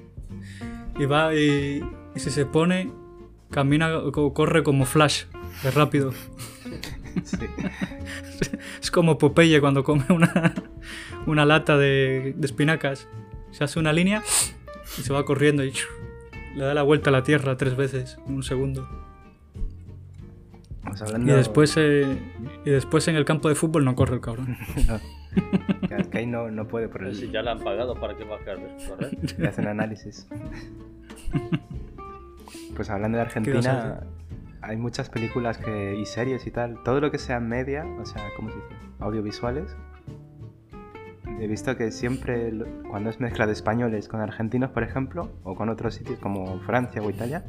[0.98, 1.82] Y va y,
[2.14, 2.90] y si se pone,
[3.50, 5.24] camina o corre como Flash,
[5.62, 6.12] de rápido.
[7.24, 7.46] Sí.
[8.82, 10.52] Es como Popeye cuando come una,
[11.26, 13.08] una lata de, de espinacas.
[13.52, 14.22] Se hace una línea
[14.98, 15.72] y se va corriendo y
[16.56, 18.88] le da la vuelta a la tierra tres veces en un segundo.
[20.82, 22.18] Vamos Y hablando- después, eh,
[22.64, 24.56] y después en el campo de fútbol no corre el cabrón.
[24.88, 25.00] No.
[26.12, 27.14] Ahí no, no puede por el...
[27.16, 29.16] si ya le han pagado para que va a correr.
[29.38, 30.28] Le hacen análisis.
[32.76, 34.00] Pues hablando de Argentina,
[34.62, 36.82] hay muchas películas que, y series y tal.
[36.84, 38.68] Todo lo que sea media, o sea, ¿cómo se dice?
[39.00, 39.76] Audiovisuales.
[41.40, 42.52] He visto que siempre,
[42.88, 47.02] cuando es mezcla de españoles con argentinos, por ejemplo, o con otros sitios como Francia
[47.02, 47.44] o Italia,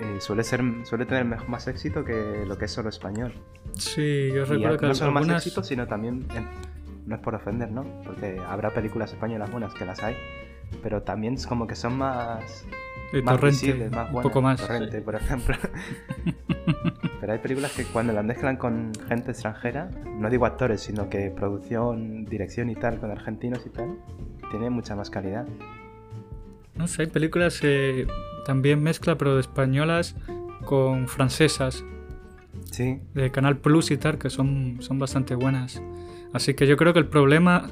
[0.00, 3.34] eh, suele, ser, suele tener más éxito que lo que es solo español.
[3.76, 5.46] Sí, yo Y recuerdo que no solo más algunas...
[5.46, 6.48] éxito, sino también, en-
[7.06, 7.84] no es por ofender, ¿no?
[8.04, 10.16] Porque habrá películas españolas buenas que las hay,
[10.82, 12.64] pero también es como que son más,
[13.12, 14.60] de más Torrente, visibles, más un poco más.
[14.60, 15.04] Torrente, Sí.
[15.04, 15.56] por ejemplo.
[17.20, 21.30] pero hay películas que cuando las mezclan con gente extranjera, no digo actores, sino que
[21.30, 23.96] producción, dirección y tal, con argentinos y tal,
[24.50, 25.46] tiene mucha más calidad.
[26.74, 28.06] No sé, hay películas eh,
[28.46, 30.16] también mezcla, pero de españolas
[30.64, 31.84] con francesas,
[32.70, 35.82] Sí, de Canal Plus y tal, que son, son bastante buenas.
[36.32, 37.70] Así que yo creo que el problema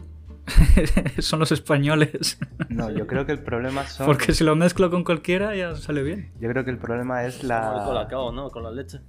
[1.18, 2.38] son los españoles.
[2.68, 4.06] no, yo creo que el problema son...
[4.06, 6.30] Porque si lo mezclo con cualquiera ya sale bien.
[6.40, 7.82] Yo creo que el problema es el la...
[7.84, 8.50] colacao, ¿no?
[8.50, 9.00] Con la leche.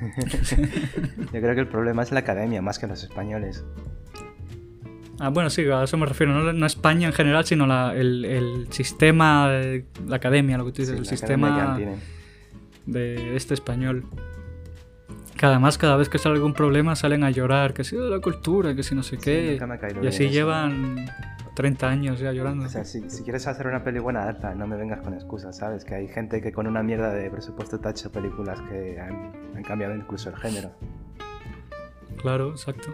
[1.32, 3.64] Yo creo que el problema es la academia, más que los españoles.
[5.20, 6.32] Ah, bueno, sí, a eso me refiero.
[6.32, 9.48] No, no España en general, sino la- el, el sistema,
[10.06, 11.78] la academia, lo que tú dices, Sí, el sistema
[12.86, 14.04] de este español.
[15.36, 18.20] Que además cada vez que sale algún problema salen a llorar, que si de la
[18.20, 19.58] cultura, que si no sé Sí, qué.
[19.66, 20.32] me ha caído y bien así eso.
[20.32, 21.06] llevan
[21.56, 22.66] 30 años ya llorando.
[22.66, 25.56] O sea, si, si quieres hacer una peli buena, hazla, no me vengas con excusas,
[25.56, 25.84] ¿sabes?
[25.84, 29.62] Que hay gente que con una mierda de presupuesto ha hecho películas que han, han
[29.64, 30.70] cambiado incluso el género.
[32.20, 32.88] Claro, exacto.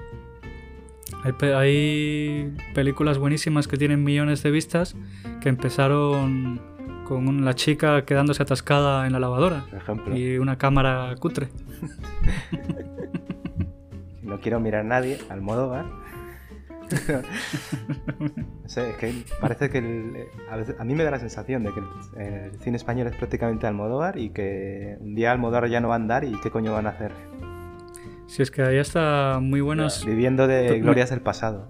[1.25, 4.97] Hay, pe- hay películas buenísimas que tienen millones de vistas
[5.41, 6.61] que empezaron
[7.11, 11.49] con la chica quedándose atascada en la lavadora Por ejemplo, y una cámara cutre.
[14.21, 15.87] si no quiero mirar a nadie, Almodóvar.
[18.19, 21.63] no sé, es que parece que el- a, veces- a mí me da la sensación
[21.65, 25.81] de que el, el cine español es prácticamente Almodóvar y que un día Almodóvar ya
[25.81, 27.13] no va a andar y qué coño van a hacer.
[28.27, 30.05] Si es que ahí está muy buenos.
[30.07, 31.69] Viviendo de glorias del pasado.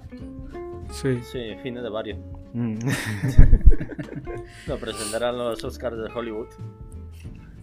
[0.90, 1.20] Sí.
[1.22, 2.16] Sí, cine de barrio.
[2.52, 2.78] Mm.
[4.66, 6.48] Lo presentarán los Oscars de Hollywood.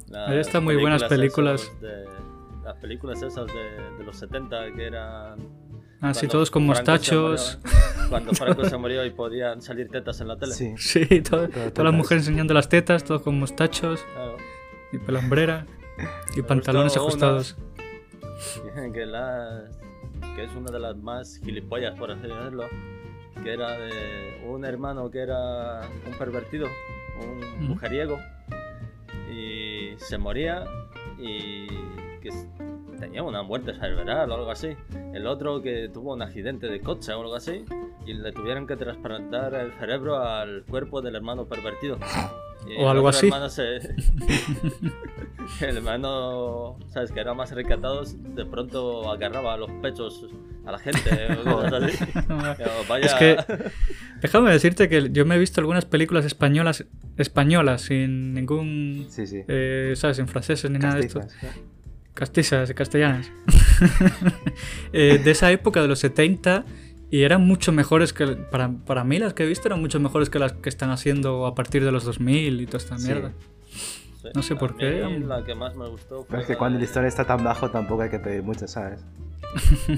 [0.09, 1.71] Las Ahí están muy buenas películas.
[1.81, 2.05] De,
[2.81, 5.39] películas esas de, de los 70 que eran.
[5.99, 7.59] Ah, sí, cuando todos con Franco mostachos.
[7.63, 10.53] murió- Cuando Franco se murió y podían salir tetas en la tele.
[10.53, 10.73] Sí.
[10.77, 14.37] Sí, todo- todas las mujeres enseñando las tetas, todos con mostachos Claro.
[14.93, 15.65] y pelambrera
[16.33, 17.57] y Me pantalones una- ajustados.
[18.65, 19.63] Dicen que, la,
[20.35, 22.65] que es una de las más gilipollas, por así decirlo,
[23.43, 26.67] que era de un hermano que era un pervertido,
[27.19, 28.19] un mujeriego,
[29.31, 30.63] y se moría
[31.17, 31.67] y
[32.21, 32.29] que
[32.99, 34.75] tenía una muerte cerebral o algo así.
[35.13, 37.65] El otro que tuvo un accidente de coche o algo así,
[38.05, 41.97] y le tuvieron que trasplantar el cerebro al cuerpo del hermano pervertido.
[42.69, 43.27] Y O el algo así.
[43.27, 43.77] hermano se-
[45.61, 47.11] el hermano, ¿sabes?
[47.11, 50.25] Que era más recatado, de pronto agarraba a los pechos
[50.65, 50.99] a la gente
[51.39, 52.05] o cosas así.
[52.13, 53.05] Pero vaya...
[53.05, 53.37] Es que
[54.21, 56.85] déjame decirte que yo me he visto algunas películas españolas
[57.17, 59.43] españolas sin ningún Sí, sí.
[59.47, 61.55] eh, sabes en franceses ni nada de esto Castizas.
[62.13, 63.31] castizas castellanas
[64.93, 66.65] Eh, de esa época de los 70
[67.09, 70.29] y eran mucho mejores que para, para mí las que he visto eran mucho mejores
[70.29, 73.05] que las que están haciendo a partir de los 2000 y toda esta Sí.
[73.07, 73.31] mierda
[74.21, 76.47] sí, no sé por qué, mí um, La que más me gustó fue Pero es
[76.47, 79.05] que la cuando el listón está tan bajo tampoco hay que pedir mucho, ¿sabes?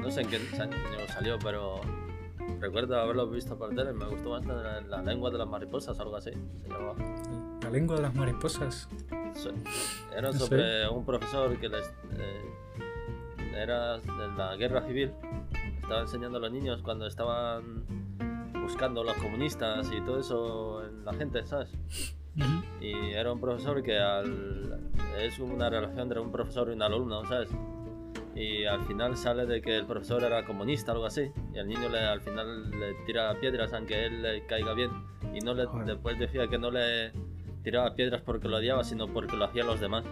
[0.00, 0.72] No sé en qué año
[1.12, 1.80] salió, pero
[2.60, 3.92] recuerdo haberlo visto por tele.
[3.92, 6.30] Me gustó bastante la, la lengua de las mariposas, algo así.
[6.62, 6.94] Se llamaba.
[7.62, 8.88] la lengua de las mariposas
[9.34, 9.48] Sí.
[10.12, 10.38] Era No sé.
[10.38, 11.84] sobre un profesor que les,
[12.16, 12.44] eh,
[13.56, 15.10] era de la guerra civil.
[15.88, 17.86] Estaba enseñando a los niños cuando estaban
[18.60, 21.70] buscando los comunistas y todo eso en la gente, ¿sabes?
[22.78, 27.24] Y era un profesor que al, es una relación entre un profesor y un alumno,
[27.24, 27.48] ¿sabes?
[28.34, 31.32] Y al final sale de que el profesor era comunista o algo así.
[31.54, 34.90] Y el niño le, al final le tira piedras aunque él le caiga bien.
[35.32, 35.86] Y no le, Joder.
[35.86, 37.12] después decía que no le
[37.62, 40.04] tiraba piedras porque lo odiaba, sino porque lo hacían los demás.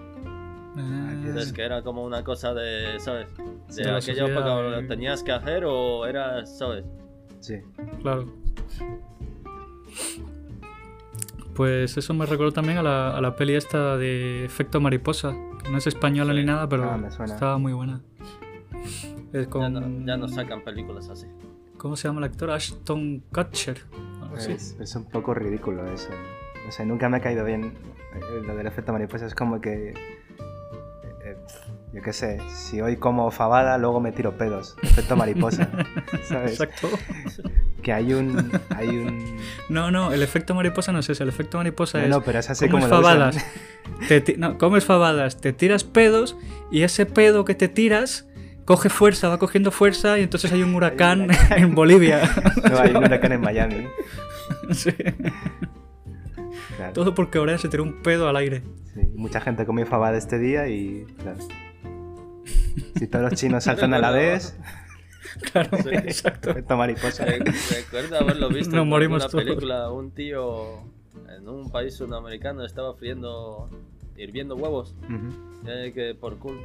[0.78, 3.26] Ah, Entonces que era como una cosa de, ¿sabes?
[3.74, 6.84] De la aquella época lo tenías que hacer o eras, ¿sabes?
[7.40, 7.54] Sí.
[8.02, 8.26] Claro.
[11.54, 15.70] Pues eso me recordó también a la, a la peli esta de Efecto Mariposa, que
[15.70, 16.40] no es española Sí.
[16.40, 18.02] ni nada, pero Ah, estaba muy buena.
[19.32, 21.26] Es Ya, con, no, ya no sacan películas así.
[21.78, 22.50] ¿Cómo se llama el actor?
[22.50, 23.78] Ashton Kutcher.
[24.36, 26.10] Es, es un poco ridículo eso.
[26.66, 27.72] No sé, nunca me ha caído bien
[28.14, 29.24] eh, lo del efecto mariposa.
[29.26, 29.94] Es como que.
[31.96, 34.76] Yo qué sé, si hoy como fabada, luego me tiro pedos.
[34.82, 35.70] Efecto mariposa.
[36.28, 36.52] ¿Sabes?
[36.52, 36.90] Exacto.
[37.82, 38.52] Que hay un.
[38.68, 39.38] Hay un.
[39.70, 41.22] No, no, el efecto mariposa no es ese.
[41.22, 42.10] El efecto mariposa No, es.
[42.10, 43.42] no, pero es así comes como fabadas.
[44.08, 46.36] Te no, comes fabadas, te tiras pedos
[46.70, 48.28] y ese pedo que te tiras
[48.66, 52.30] coge fuerza, va cogiendo fuerza y entonces hay un huracán en Bolivia.
[52.70, 53.86] No, hay un huracán en Miami.
[54.70, 54.92] Sí.
[56.76, 56.92] Claro.
[56.92, 58.62] Todo porque ahora se tiró un pedo al aire.
[58.94, 61.04] Sí, mucha gente comió fabada este día y.
[61.22, 61.38] Claro.
[62.96, 64.56] Si todos los chinos saltan a la vez,
[65.52, 65.88] Claro, Sí.
[65.92, 66.50] exacto.
[66.50, 67.24] efecto mariposa.
[67.24, 69.44] Re- Recuerdo haberlo visto Nos en morimos una todos.
[69.44, 69.90] película.
[69.90, 70.82] Un tío
[71.36, 73.68] en un país sudamericano estaba friendo,
[74.16, 74.94] hirviendo huevos.
[75.66, 76.58] Eh, que por cool.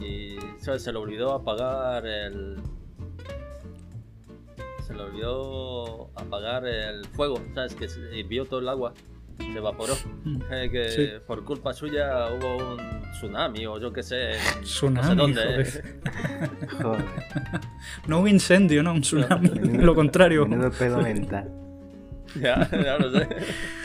[0.00, 0.82] Y ¿sabes?
[0.84, 2.58] se le olvidó apagar el.
[4.86, 7.74] Se le olvidó apagar el fuego, ¿sabes?
[7.74, 8.94] Que hirvió todo el agua,
[9.52, 9.94] se evaporó.
[10.50, 11.08] Eh, que Sí.
[11.26, 14.32] por culpa suya hubo un tsunami o yo qué sé.
[14.62, 15.64] Tsunami, no sé dónde.
[15.64, 16.00] joder.
[16.82, 17.04] Joder.
[18.06, 19.48] No un incendio, no un tsunami.
[19.50, 20.46] Menudo- Lo contrario.
[20.46, 21.50] Menudo pedo mental.
[22.40, 23.28] ya, ya lo sé.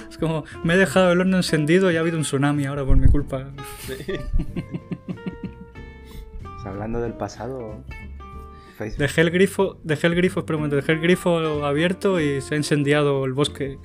[0.10, 2.96] Es como, me he dejado el horno encendido y ha habido un tsunami ahora por
[2.98, 3.50] mi culpa.
[3.86, 3.96] Sí.
[6.42, 7.84] Pues hablando del pasado,
[8.78, 9.00] Facebook.
[9.00, 12.56] Dejé el grifo, dejé el grifo, espera un momento, dejé el grifo abierto y se
[12.56, 13.80] ha incendiado el bosque.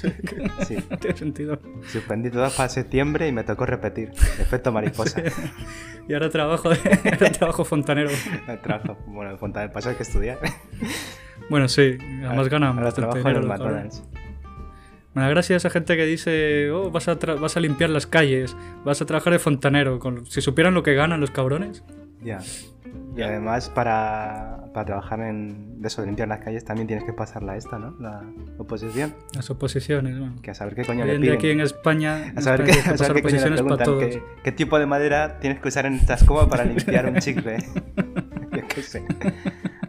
[0.00, 0.76] Sí.
[0.90, 1.58] No tiene sentido.
[1.86, 4.10] Suspendí todas para septiembre y me tocó repetir.
[4.38, 5.22] Efecto mariposa.
[6.08, 6.76] Y ahora trabajo, de,
[7.12, 8.10] ahora trabajo fontanero.
[8.48, 8.96] El trabajo.
[9.06, 10.38] Bueno, en Fontanel pasa que estudiar.
[11.50, 14.00] Bueno, sí, además gana Ahora bastante trabajo en dinero el los McDonald's.
[14.00, 14.18] cabrones.
[15.14, 18.56] Me da gracia esa gente que dice, oh, vas a, vas a limpiar las calles,
[18.84, 19.98] vas a trabajar de fontanero.
[19.98, 20.26] Con...
[20.26, 21.82] Si supieran lo que ganan los cabrones.
[22.22, 22.40] Ya.
[23.18, 27.12] Y además, para, para trabajar en de eso, de limpiar las calles, también tienes que
[27.12, 27.96] pasarla esta, ¿no?
[27.98, 28.22] La
[28.58, 29.14] oposición.
[29.34, 30.36] Las oposiciones, bueno.
[30.40, 31.34] Que a saber qué coño Hoy le piden.
[31.34, 33.84] aquí en España, A saber, España que a saber qué coño le preguntan.
[33.84, 34.04] todos.
[34.04, 37.56] ¿qué, qué tipo de madera tienes que usar en esta escoba para limpiar un chicle?
[38.52, 39.04] Yo qué sé.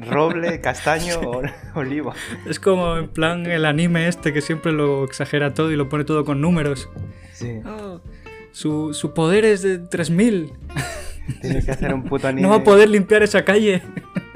[0.09, 1.41] ¿Roble, castaño o
[1.75, 2.13] olivo?
[2.47, 6.03] Es como en plan el anime este que siempre lo exagera todo y lo pone
[6.03, 6.89] todo con números.
[7.33, 7.59] Sí.
[7.65, 8.01] Oh,
[8.51, 10.53] su, su poder es de 3000.
[11.41, 12.41] Tienes que hacer un puto anime.
[12.43, 13.81] No va a poder limpiar esa calle.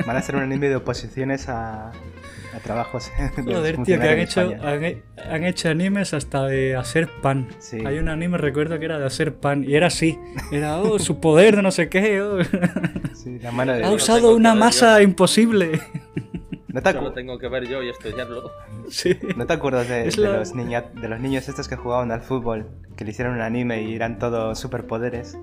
[0.06, 3.12] Van a hacer un anime de oposiciones a, a trabajos.
[3.36, 7.48] Joder, tío, que han hecho, han, han hecho animes hasta de hacer pan.
[7.60, 7.84] Sí.
[7.86, 9.64] Hay un anime, recuerdo que era de hacer pan.
[9.64, 10.20] Y era así.
[10.52, 12.22] Era, oh, su poder de no sé qué.
[12.22, 12.40] oh.
[13.16, 14.04] Sí, la mano de Ha Dios.
[14.04, 15.80] usado una masa imposible.
[16.68, 18.52] ¿No te, Solo tengo que ver yo y estudiarlo.
[18.90, 19.16] Sí.
[19.38, 22.22] ¿No te acuerdas de, de la- los niña- de los niños estos que jugaban al
[22.22, 22.68] fútbol?
[22.98, 25.38] Que le hicieron un anime y eran todos superpoderes.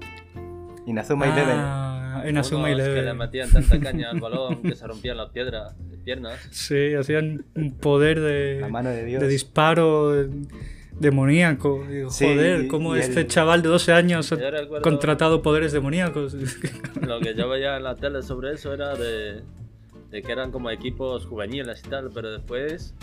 [0.91, 1.57] Inazuma Eleven.
[1.59, 3.17] Ah, en Asuma Unos que le Eleven.
[3.17, 5.75] metían tanta caña al balón que se rompían las piedras,
[6.05, 6.39] piernas.
[6.51, 9.23] Sí, hacían un poder de, La mano de Dios.
[9.23, 10.13] de disparo
[10.99, 11.85] demoníaco.
[11.89, 14.39] Digo, Sí, joder, y- ¿cómo y este el- chaval de 12 años ha
[14.83, 16.35] contratado poderes demoníacos?
[17.07, 19.43] Lo que yo veía en la tele sobre eso era de,
[20.11, 22.95] de que eran como equipos juveniles y tal, pero después,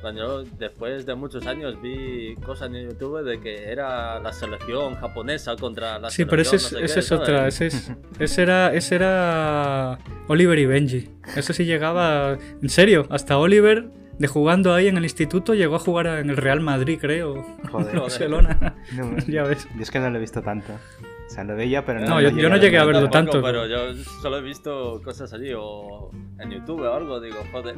[0.00, 4.94] cuando yo, después de muchos años vi cosas en YouTube de que era la selección
[4.96, 7.48] japonesa contra la Sí, pero ese selección es, no sé ese qué, es otra.
[7.48, 11.10] Ese, es, ese, era, ese era Oliver y Benji.
[11.34, 12.36] Ese sí llegaba.
[12.62, 16.36] En serio, hasta Oliver, de jugando ahí en el instituto, llegó a jugar en el
[16.36, 17.42] Real Madrid, creo.
[17.70, 17.98] Joder.
[18.00, 18.74] Barcelona.
[18.94, 19.66] No, ya ves.
[19.74, 20.72] Yo es que no lo he visto tanto.
[20.72, 22.06] O sea, lo veía, pero no.
[22.06, 23.42] No, yo- yo no llegué a verlo Tampoco, tanto.
[23.42, 27.74] Pero yo solo he visto cosas allí o en YouTube o algo, digo, joder.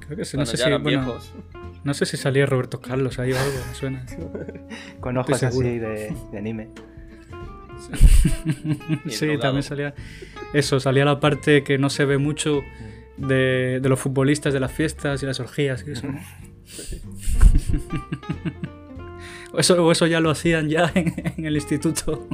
[0.00, 0.62] Creo que sí, no sé si.
[0.64, 1.32] eran Bueno, viejos.
[1.84, 4.06] no sé si salía Roberto Carlos ahí o algo, me suena.
[5.00, 6.68] Con ojos así de, de anime.
[9.08, 9.94] Sí, también salía.
[10.52, 12.62] Eso, salía la parte que no se ve mucho
[13.16, 16.06] de, de los futbolistas de las fiestas y las orgías y eso.
[19.52, 22.28] o, eso o eso ya lo hacían ya en, en el instituto.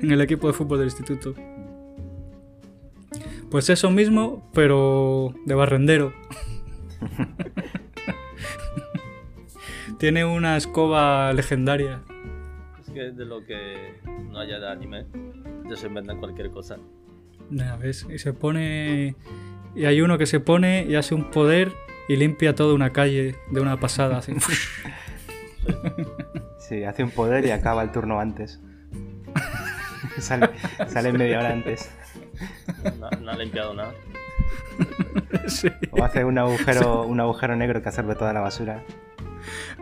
[0.00, 1.34] en el equipo de fútbol del instituto.
[3.54, 6.12] Pues eso mismo, pero de barrendero.
[10.00, 12.02] Tiene una escoba legendaria.
[12.80, 13.94] Es que de lo que
[14.28, 15.06] no haya de anime,
[15.70, 16.78] ya se inventan cualquier cosa.
[17.48, 19.14] Ya ves, y se pone.
[19.76, 21.70] Y hay uno que se pone y hace un poder
[22.08, 24.18] y limpia toda una calle de una pasada.
[24.18, 24.34] así.
[26.58, 28.60] Sí, hace un poder y acaba el turno antes.
[30.18, 30.50] sale,
[30.88, 31.88] sale media hora antes.
[33.00, 33.92] No, no ha limpiado nada.
[35.46, 35.68] Sí.
[35.90, 38.82] O hace un agujero, un agujero negro que absorbe toda la basura.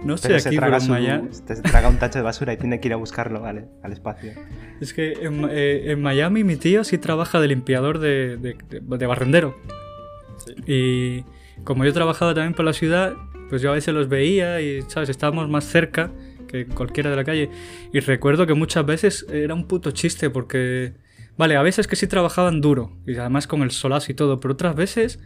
[0.04, 1.28] No sé Pero se aquí, pero traga, en su- Miami.
[1.32, 3.66] se traga un tacho de basura y tiene que ir a buscarlo, ¿vale?
[3.82, 4.32] Al espacio.
[4.80, 8.80] Es que en, eh, en Miami mi tío sí trabaja de limpiador de, de- de-
[8.98, 9.54] de barrendero.
[10.44, 10.54] Sí.
[10.66, 11.24] Y
[11.62, 13.14] como yo trabajaba también por la ciudad,
[13.48, 15.08] pues yo a veces los veía y, ¿sabes?
[15.10, 16.10] Estábamos más cerca
[16.48, 17.50] que cualquiera de la calle.
[17.92, 20.94] Y recuerdo que muchas veces era un puto chiste porque,
[21.38, 24.54] vale, a veces que sí trabajaban duro y además con el solazo y todo, pero
[24.54, 25.18] otras veces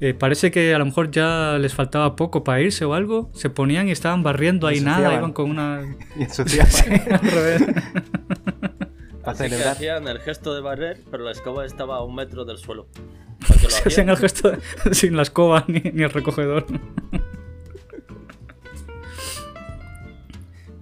[0.00, 3.50] eh, parece que a lo mejor ya les faltaba poco para irse o algo, se
[3.50, 5.18] ponían y estaban barriendo ahí nada, Ensuciaban.
[5.20, 5.96] iban con una...
[6.16, 6.68] Y ensuciaba
[7.20, 7.62] al revés.
[9.24, 9.68] para celebrar.
[9.68, 12.88] hacían el gesto de barrer, pero la escoba estaba a un metro del suelo.
[13.48, 14.08] Lo Se hacían hacían.
[14.10, 16.66] el gesto de- sin la escoba ni, ni el recogedor.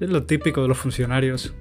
[0.01, 1.55] Es lo típico de los funcionarios.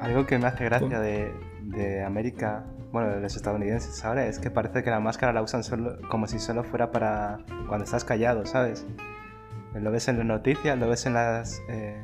[0.00, 1.32] Algo que me hace gracia de,
[1.68, 5.62] de América, bueno, de los estadounidenses ahora, es que parece que la máscara la usan
[5.62, 8.86] solo, como si solo fuera para cuando estás callado, ¿sabes?
[9.74, 11.60] Lo ves en las noticias, lo ves en las...
[11.68, 12.02] eh,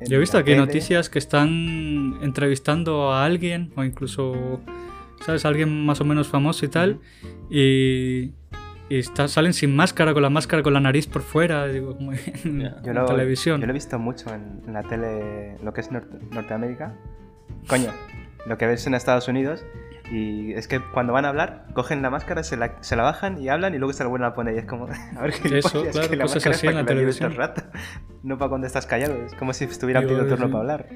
[0.00, 0.58] en Yo he visto aquí tele.
[0.58, 4.60] noticias que están entrevistando a alguien o incluso,
[5.24, 5.44] ¿sabes?
[5.44, 7.00] Alguien más o menos famoso y tal.
[7.50, 8.32] Y,
[8.88, 12.12] y está- salen sin máscara, con la máscara con la nariz por fuera, digo, como
[12.12, 12.60] en.
[12.82, 13.60] Yo en lo, televisión.
[13.60, 16.94] yo lo he visto mucho en, en la tele, lo que es Norte- Norteamérica.
[17.68, 17.90] Coño,
[18.46, 19.64] lo que ves en Estados Unidos.
[20.10, 23.42] Y es que cuando van a hablar, cogen la máscara, se la, se la bajan
[23.42, 24.54] y hablan y luego se la vuelven a poner.
[24.54, 27.34] Y es como, a ver qué Eso, claro, cosas así en la televisión.
[27.34, 27.62] rato,
[28.22, 29.14] no para cuando estás callado.
[29.26, 30.52] Es como si estuviera pidiendo turno sí.
[30.52, 30.88] para hablar.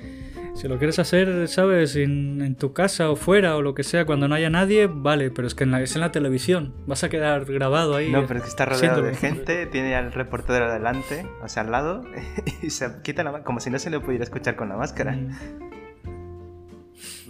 [0.54, 1.96] Si lo quieres hacer, ¿sabes?
[1.96, 5.30] En, en tu casa o fuera o lo que sea, cuando no haya nadie, vale,
[5.30, 6.74] pero es que en la, es en la televisión.
[6.86, 8.10] Vas a quedar grabado ahí.
[8.10, 11.70] No, pero es que está rodeado de gente, tiene al reportero delante, o sea, al
[11.70, 12.04] lado,
[12.62, 15.12] y se quita la máscara, como si no se le pudiera escuchar con la máscara.
[15.12, 15.71] Mm.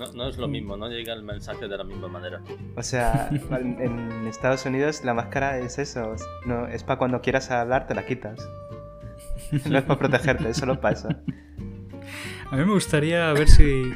[0.02, 2.40] No, no es lo mismo, no llega el mensaje de la misma manera.
[2.76, 6.14] O sea, en, en Estados Unidos la máscara es eso,
[6.46, 8.38] no, es para cuando quieras hablar te la quitas.
[9.66, 11.08] No es para protegerte, solo eso.
[12.50, 13.92] A mí me gustaría ver si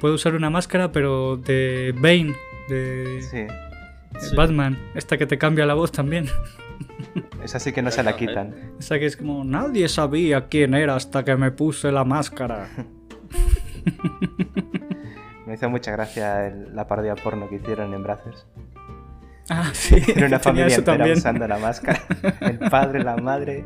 [0.00, 2.34] puedo usar una máscara, pero de Bane,
[2.68, 3.46] de Sí,
[4.20, 4.36] Sí.
[4.36, 4.76] Batman.
[4.94, 6.26] Esta que te cambia la voz también.
[7.44, 8.54] es así que no se la quitan.
[8.78, 12.68] Esa que es como, nadie sabía quién era hasta que me puse la máscara.
[15.50, 18.46] Me hizo mucha gracia el- la parodia porno que hicieron en Brazos.
[19.48, 19.96] Ah, sí.
[20.16, 21.18] Era una familia eso entera también.
[21.18, 22.00] usando la máscara.
[22.40, 23.64] El padre, la madre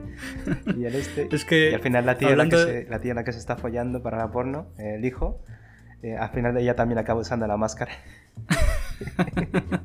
[0.75, 1.29] y el este.
[1.31, 3.39] Es que, Y al final la tía, la que, se, la tía la que se
[3.39, 5.43] está follando para la porno, el hijo,
[6.03, 7.93] eh, al final ella también acaba usando la máscara.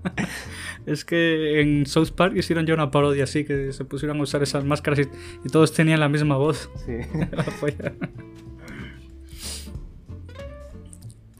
[0.85, 4.41] Es que en South Park hicieron ya una parodia así, que se pusieron a usar
[4.41, 5.09] esas máscaras y,
[5.45, 6.71] y todos tenían la misma voz.
[6.85, 6.93] Sí.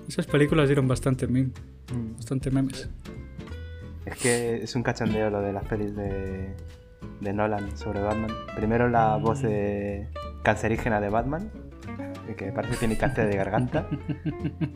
[0.09, 1.51] Esas películas dieron bastante meme,
[1.93, 2.15] Mm.
[2.15, 2.89] bastante memes.
[4.05, 6.55] Es que es un cachondeo lo de las pelis de,
[7.21, 8.31] de Nolan sobre Batman.
[8.55, 10.07] Primero la voz de
[10.43, 11.51] cancerígena de Batman,
[12.35, 13.87] que parece que tiene cáncer de garganta.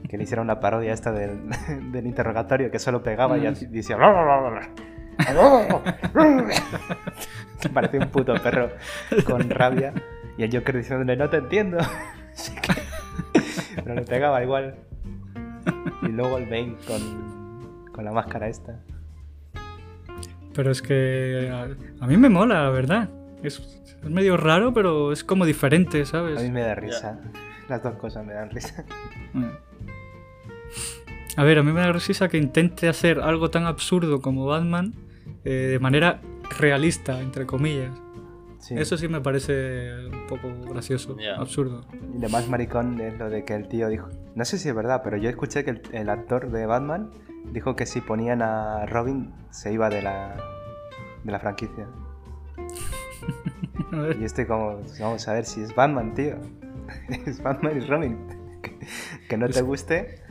[0.08, 1.40] Que le hicieron una parodia esta del,
[1.92, 3.98] del interrogatorio que solo pegaba y así decía.
[7.74, 8.70] Parece un puto perro
[9.26, 9.94] con rabia.
[10.38, 11.78] Y el Joker diciéndole, no te entiendo.
[12.34, 12.74] Así que-
[13.84, 14.76] Pero le pegaba igual.
[16.14, 18.80] Luego el Bane con, con la máscara esta.
[20.53, 23.09] Pero es que a, a mí me mola, la verdad.
[23.41, 23.59] Es,
[24.03, 26.51] es medio raro, pero es como diferente, A mí ¿sabes?
[26.51, 27.20] me da risa.
[27.68, 28.86] Las dos cosas me dan risa.
[29.34, 29.45] Mm.
[31.36, 34.93] A ver, a mí me da risa que intente hacer algo tan absurdo como Batman
[35.43, 36.22] eh, de manera
[36.59, 37.89] realista, entre comillas.
[38.64, 38.76] Sí.
[38.78, 41.86] Eso sí me parece un poco gracioso, absurdo.
[42.16, 44.07] Y lo más maricón es lo de que el tío dijo.
[44.36, 47.11] No sé si es verdad, pero yo escuché que el, el actor de Batman
[47.51, 50.38] dijo que si ponían a Robin se iba de la,
[51.26, 51.88] de la franquicia.
[54.20, 56.36] Y estoy como, vamos a ver si es Batman, tío.
[57.28, 58.18] es Batman y Robin.
[58.61, 58.80] Que,
[59.30, 60.23] que no te guste.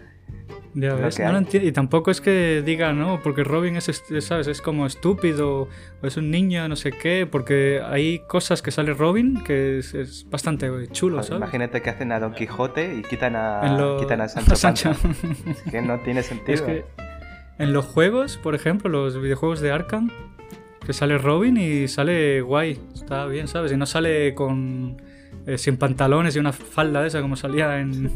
[0.74, 4.46] Ya ves, no Y tampoco es que diga, no, porque Robin es, ¿sabes?
[4.46, 5.68] Es como estúpido,
[6.02, 9.92] o es un niño, no sé qué, porque hay cosas que sale Robin que es,
[9.94, 11.38] es bastante chulo, Joder, ¿sabes?
[11.42, 14.92] imagínate que hacen a Don Quijote y quitan a, lo- quitan a Sancho, a Sancho.
[14.92, 15.08] Panza.
[15.50, 16.54] Es que no tiene sentido.
[16.54, 16.84] Es que
[17.58, 20.10] en los juegos, por ejemplo, los videojuegos de Arkham,
[20.84, 23.70] que sale Robin y sale guay, está bien, ¿sabes?
[23.72, 24.96] Y no sale con
[25.46, 28.10] eh, sin pantalones y una falda de esa como salía en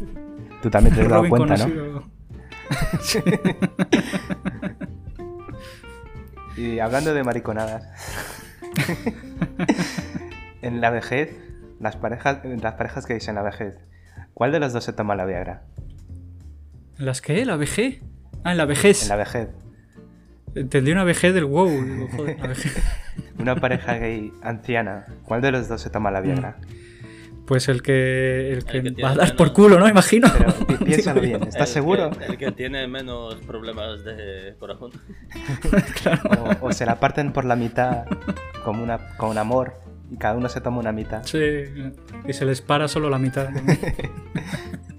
[0.61, 1.63] Tú también te has dado Robin cuenta, ¿no?
[1.63, 1.99] conocido.
[2.01, 2.07] Sí.
[6.57, 7.87] Y hablando de mariconadas.
[10.63, 11.37] en la vejez,
[11.79, 13.75] las parejas, las parejas que dicen la vejez,
[14.33, 15.61] ¿cuál de los dos se toma la Viagra?
[16.97, 17.45] ¿En las qué?
[17.45, 18.01] ¿La VG?
[18.43, 19.03] Ah, en la vejez.
[19.03, 19.49] En la vejez.
[20.55, 22.07] Entendí una VG del WoW.
[22.15, 22.71] joder, la VG.
[23.37, 26.57] Una pareja gay anciana, ¿cuál de los dos se toma la Viagra?
[27.47, 29.37] Pues el que, el que, que tiene va a dar menos.
[29.37, 29.87] por culo, ¿no?
[29.87, 30.27] Imagino.
[30.37, 32.11] Pero pi- piénsalo bien, ¿estás El seguro?
[32.11, 34.91] que- el que tiene menos problemas de corazón.
[36.61, 38.05] O, o se la parten por la mitad
[38.63, 39.73] como una, con amor
[40.11, 41.23] y cada uno se toma una mitad.
[41.23, 41.39] Sí,
[42.27, 43.49] y se les para solo la mitad.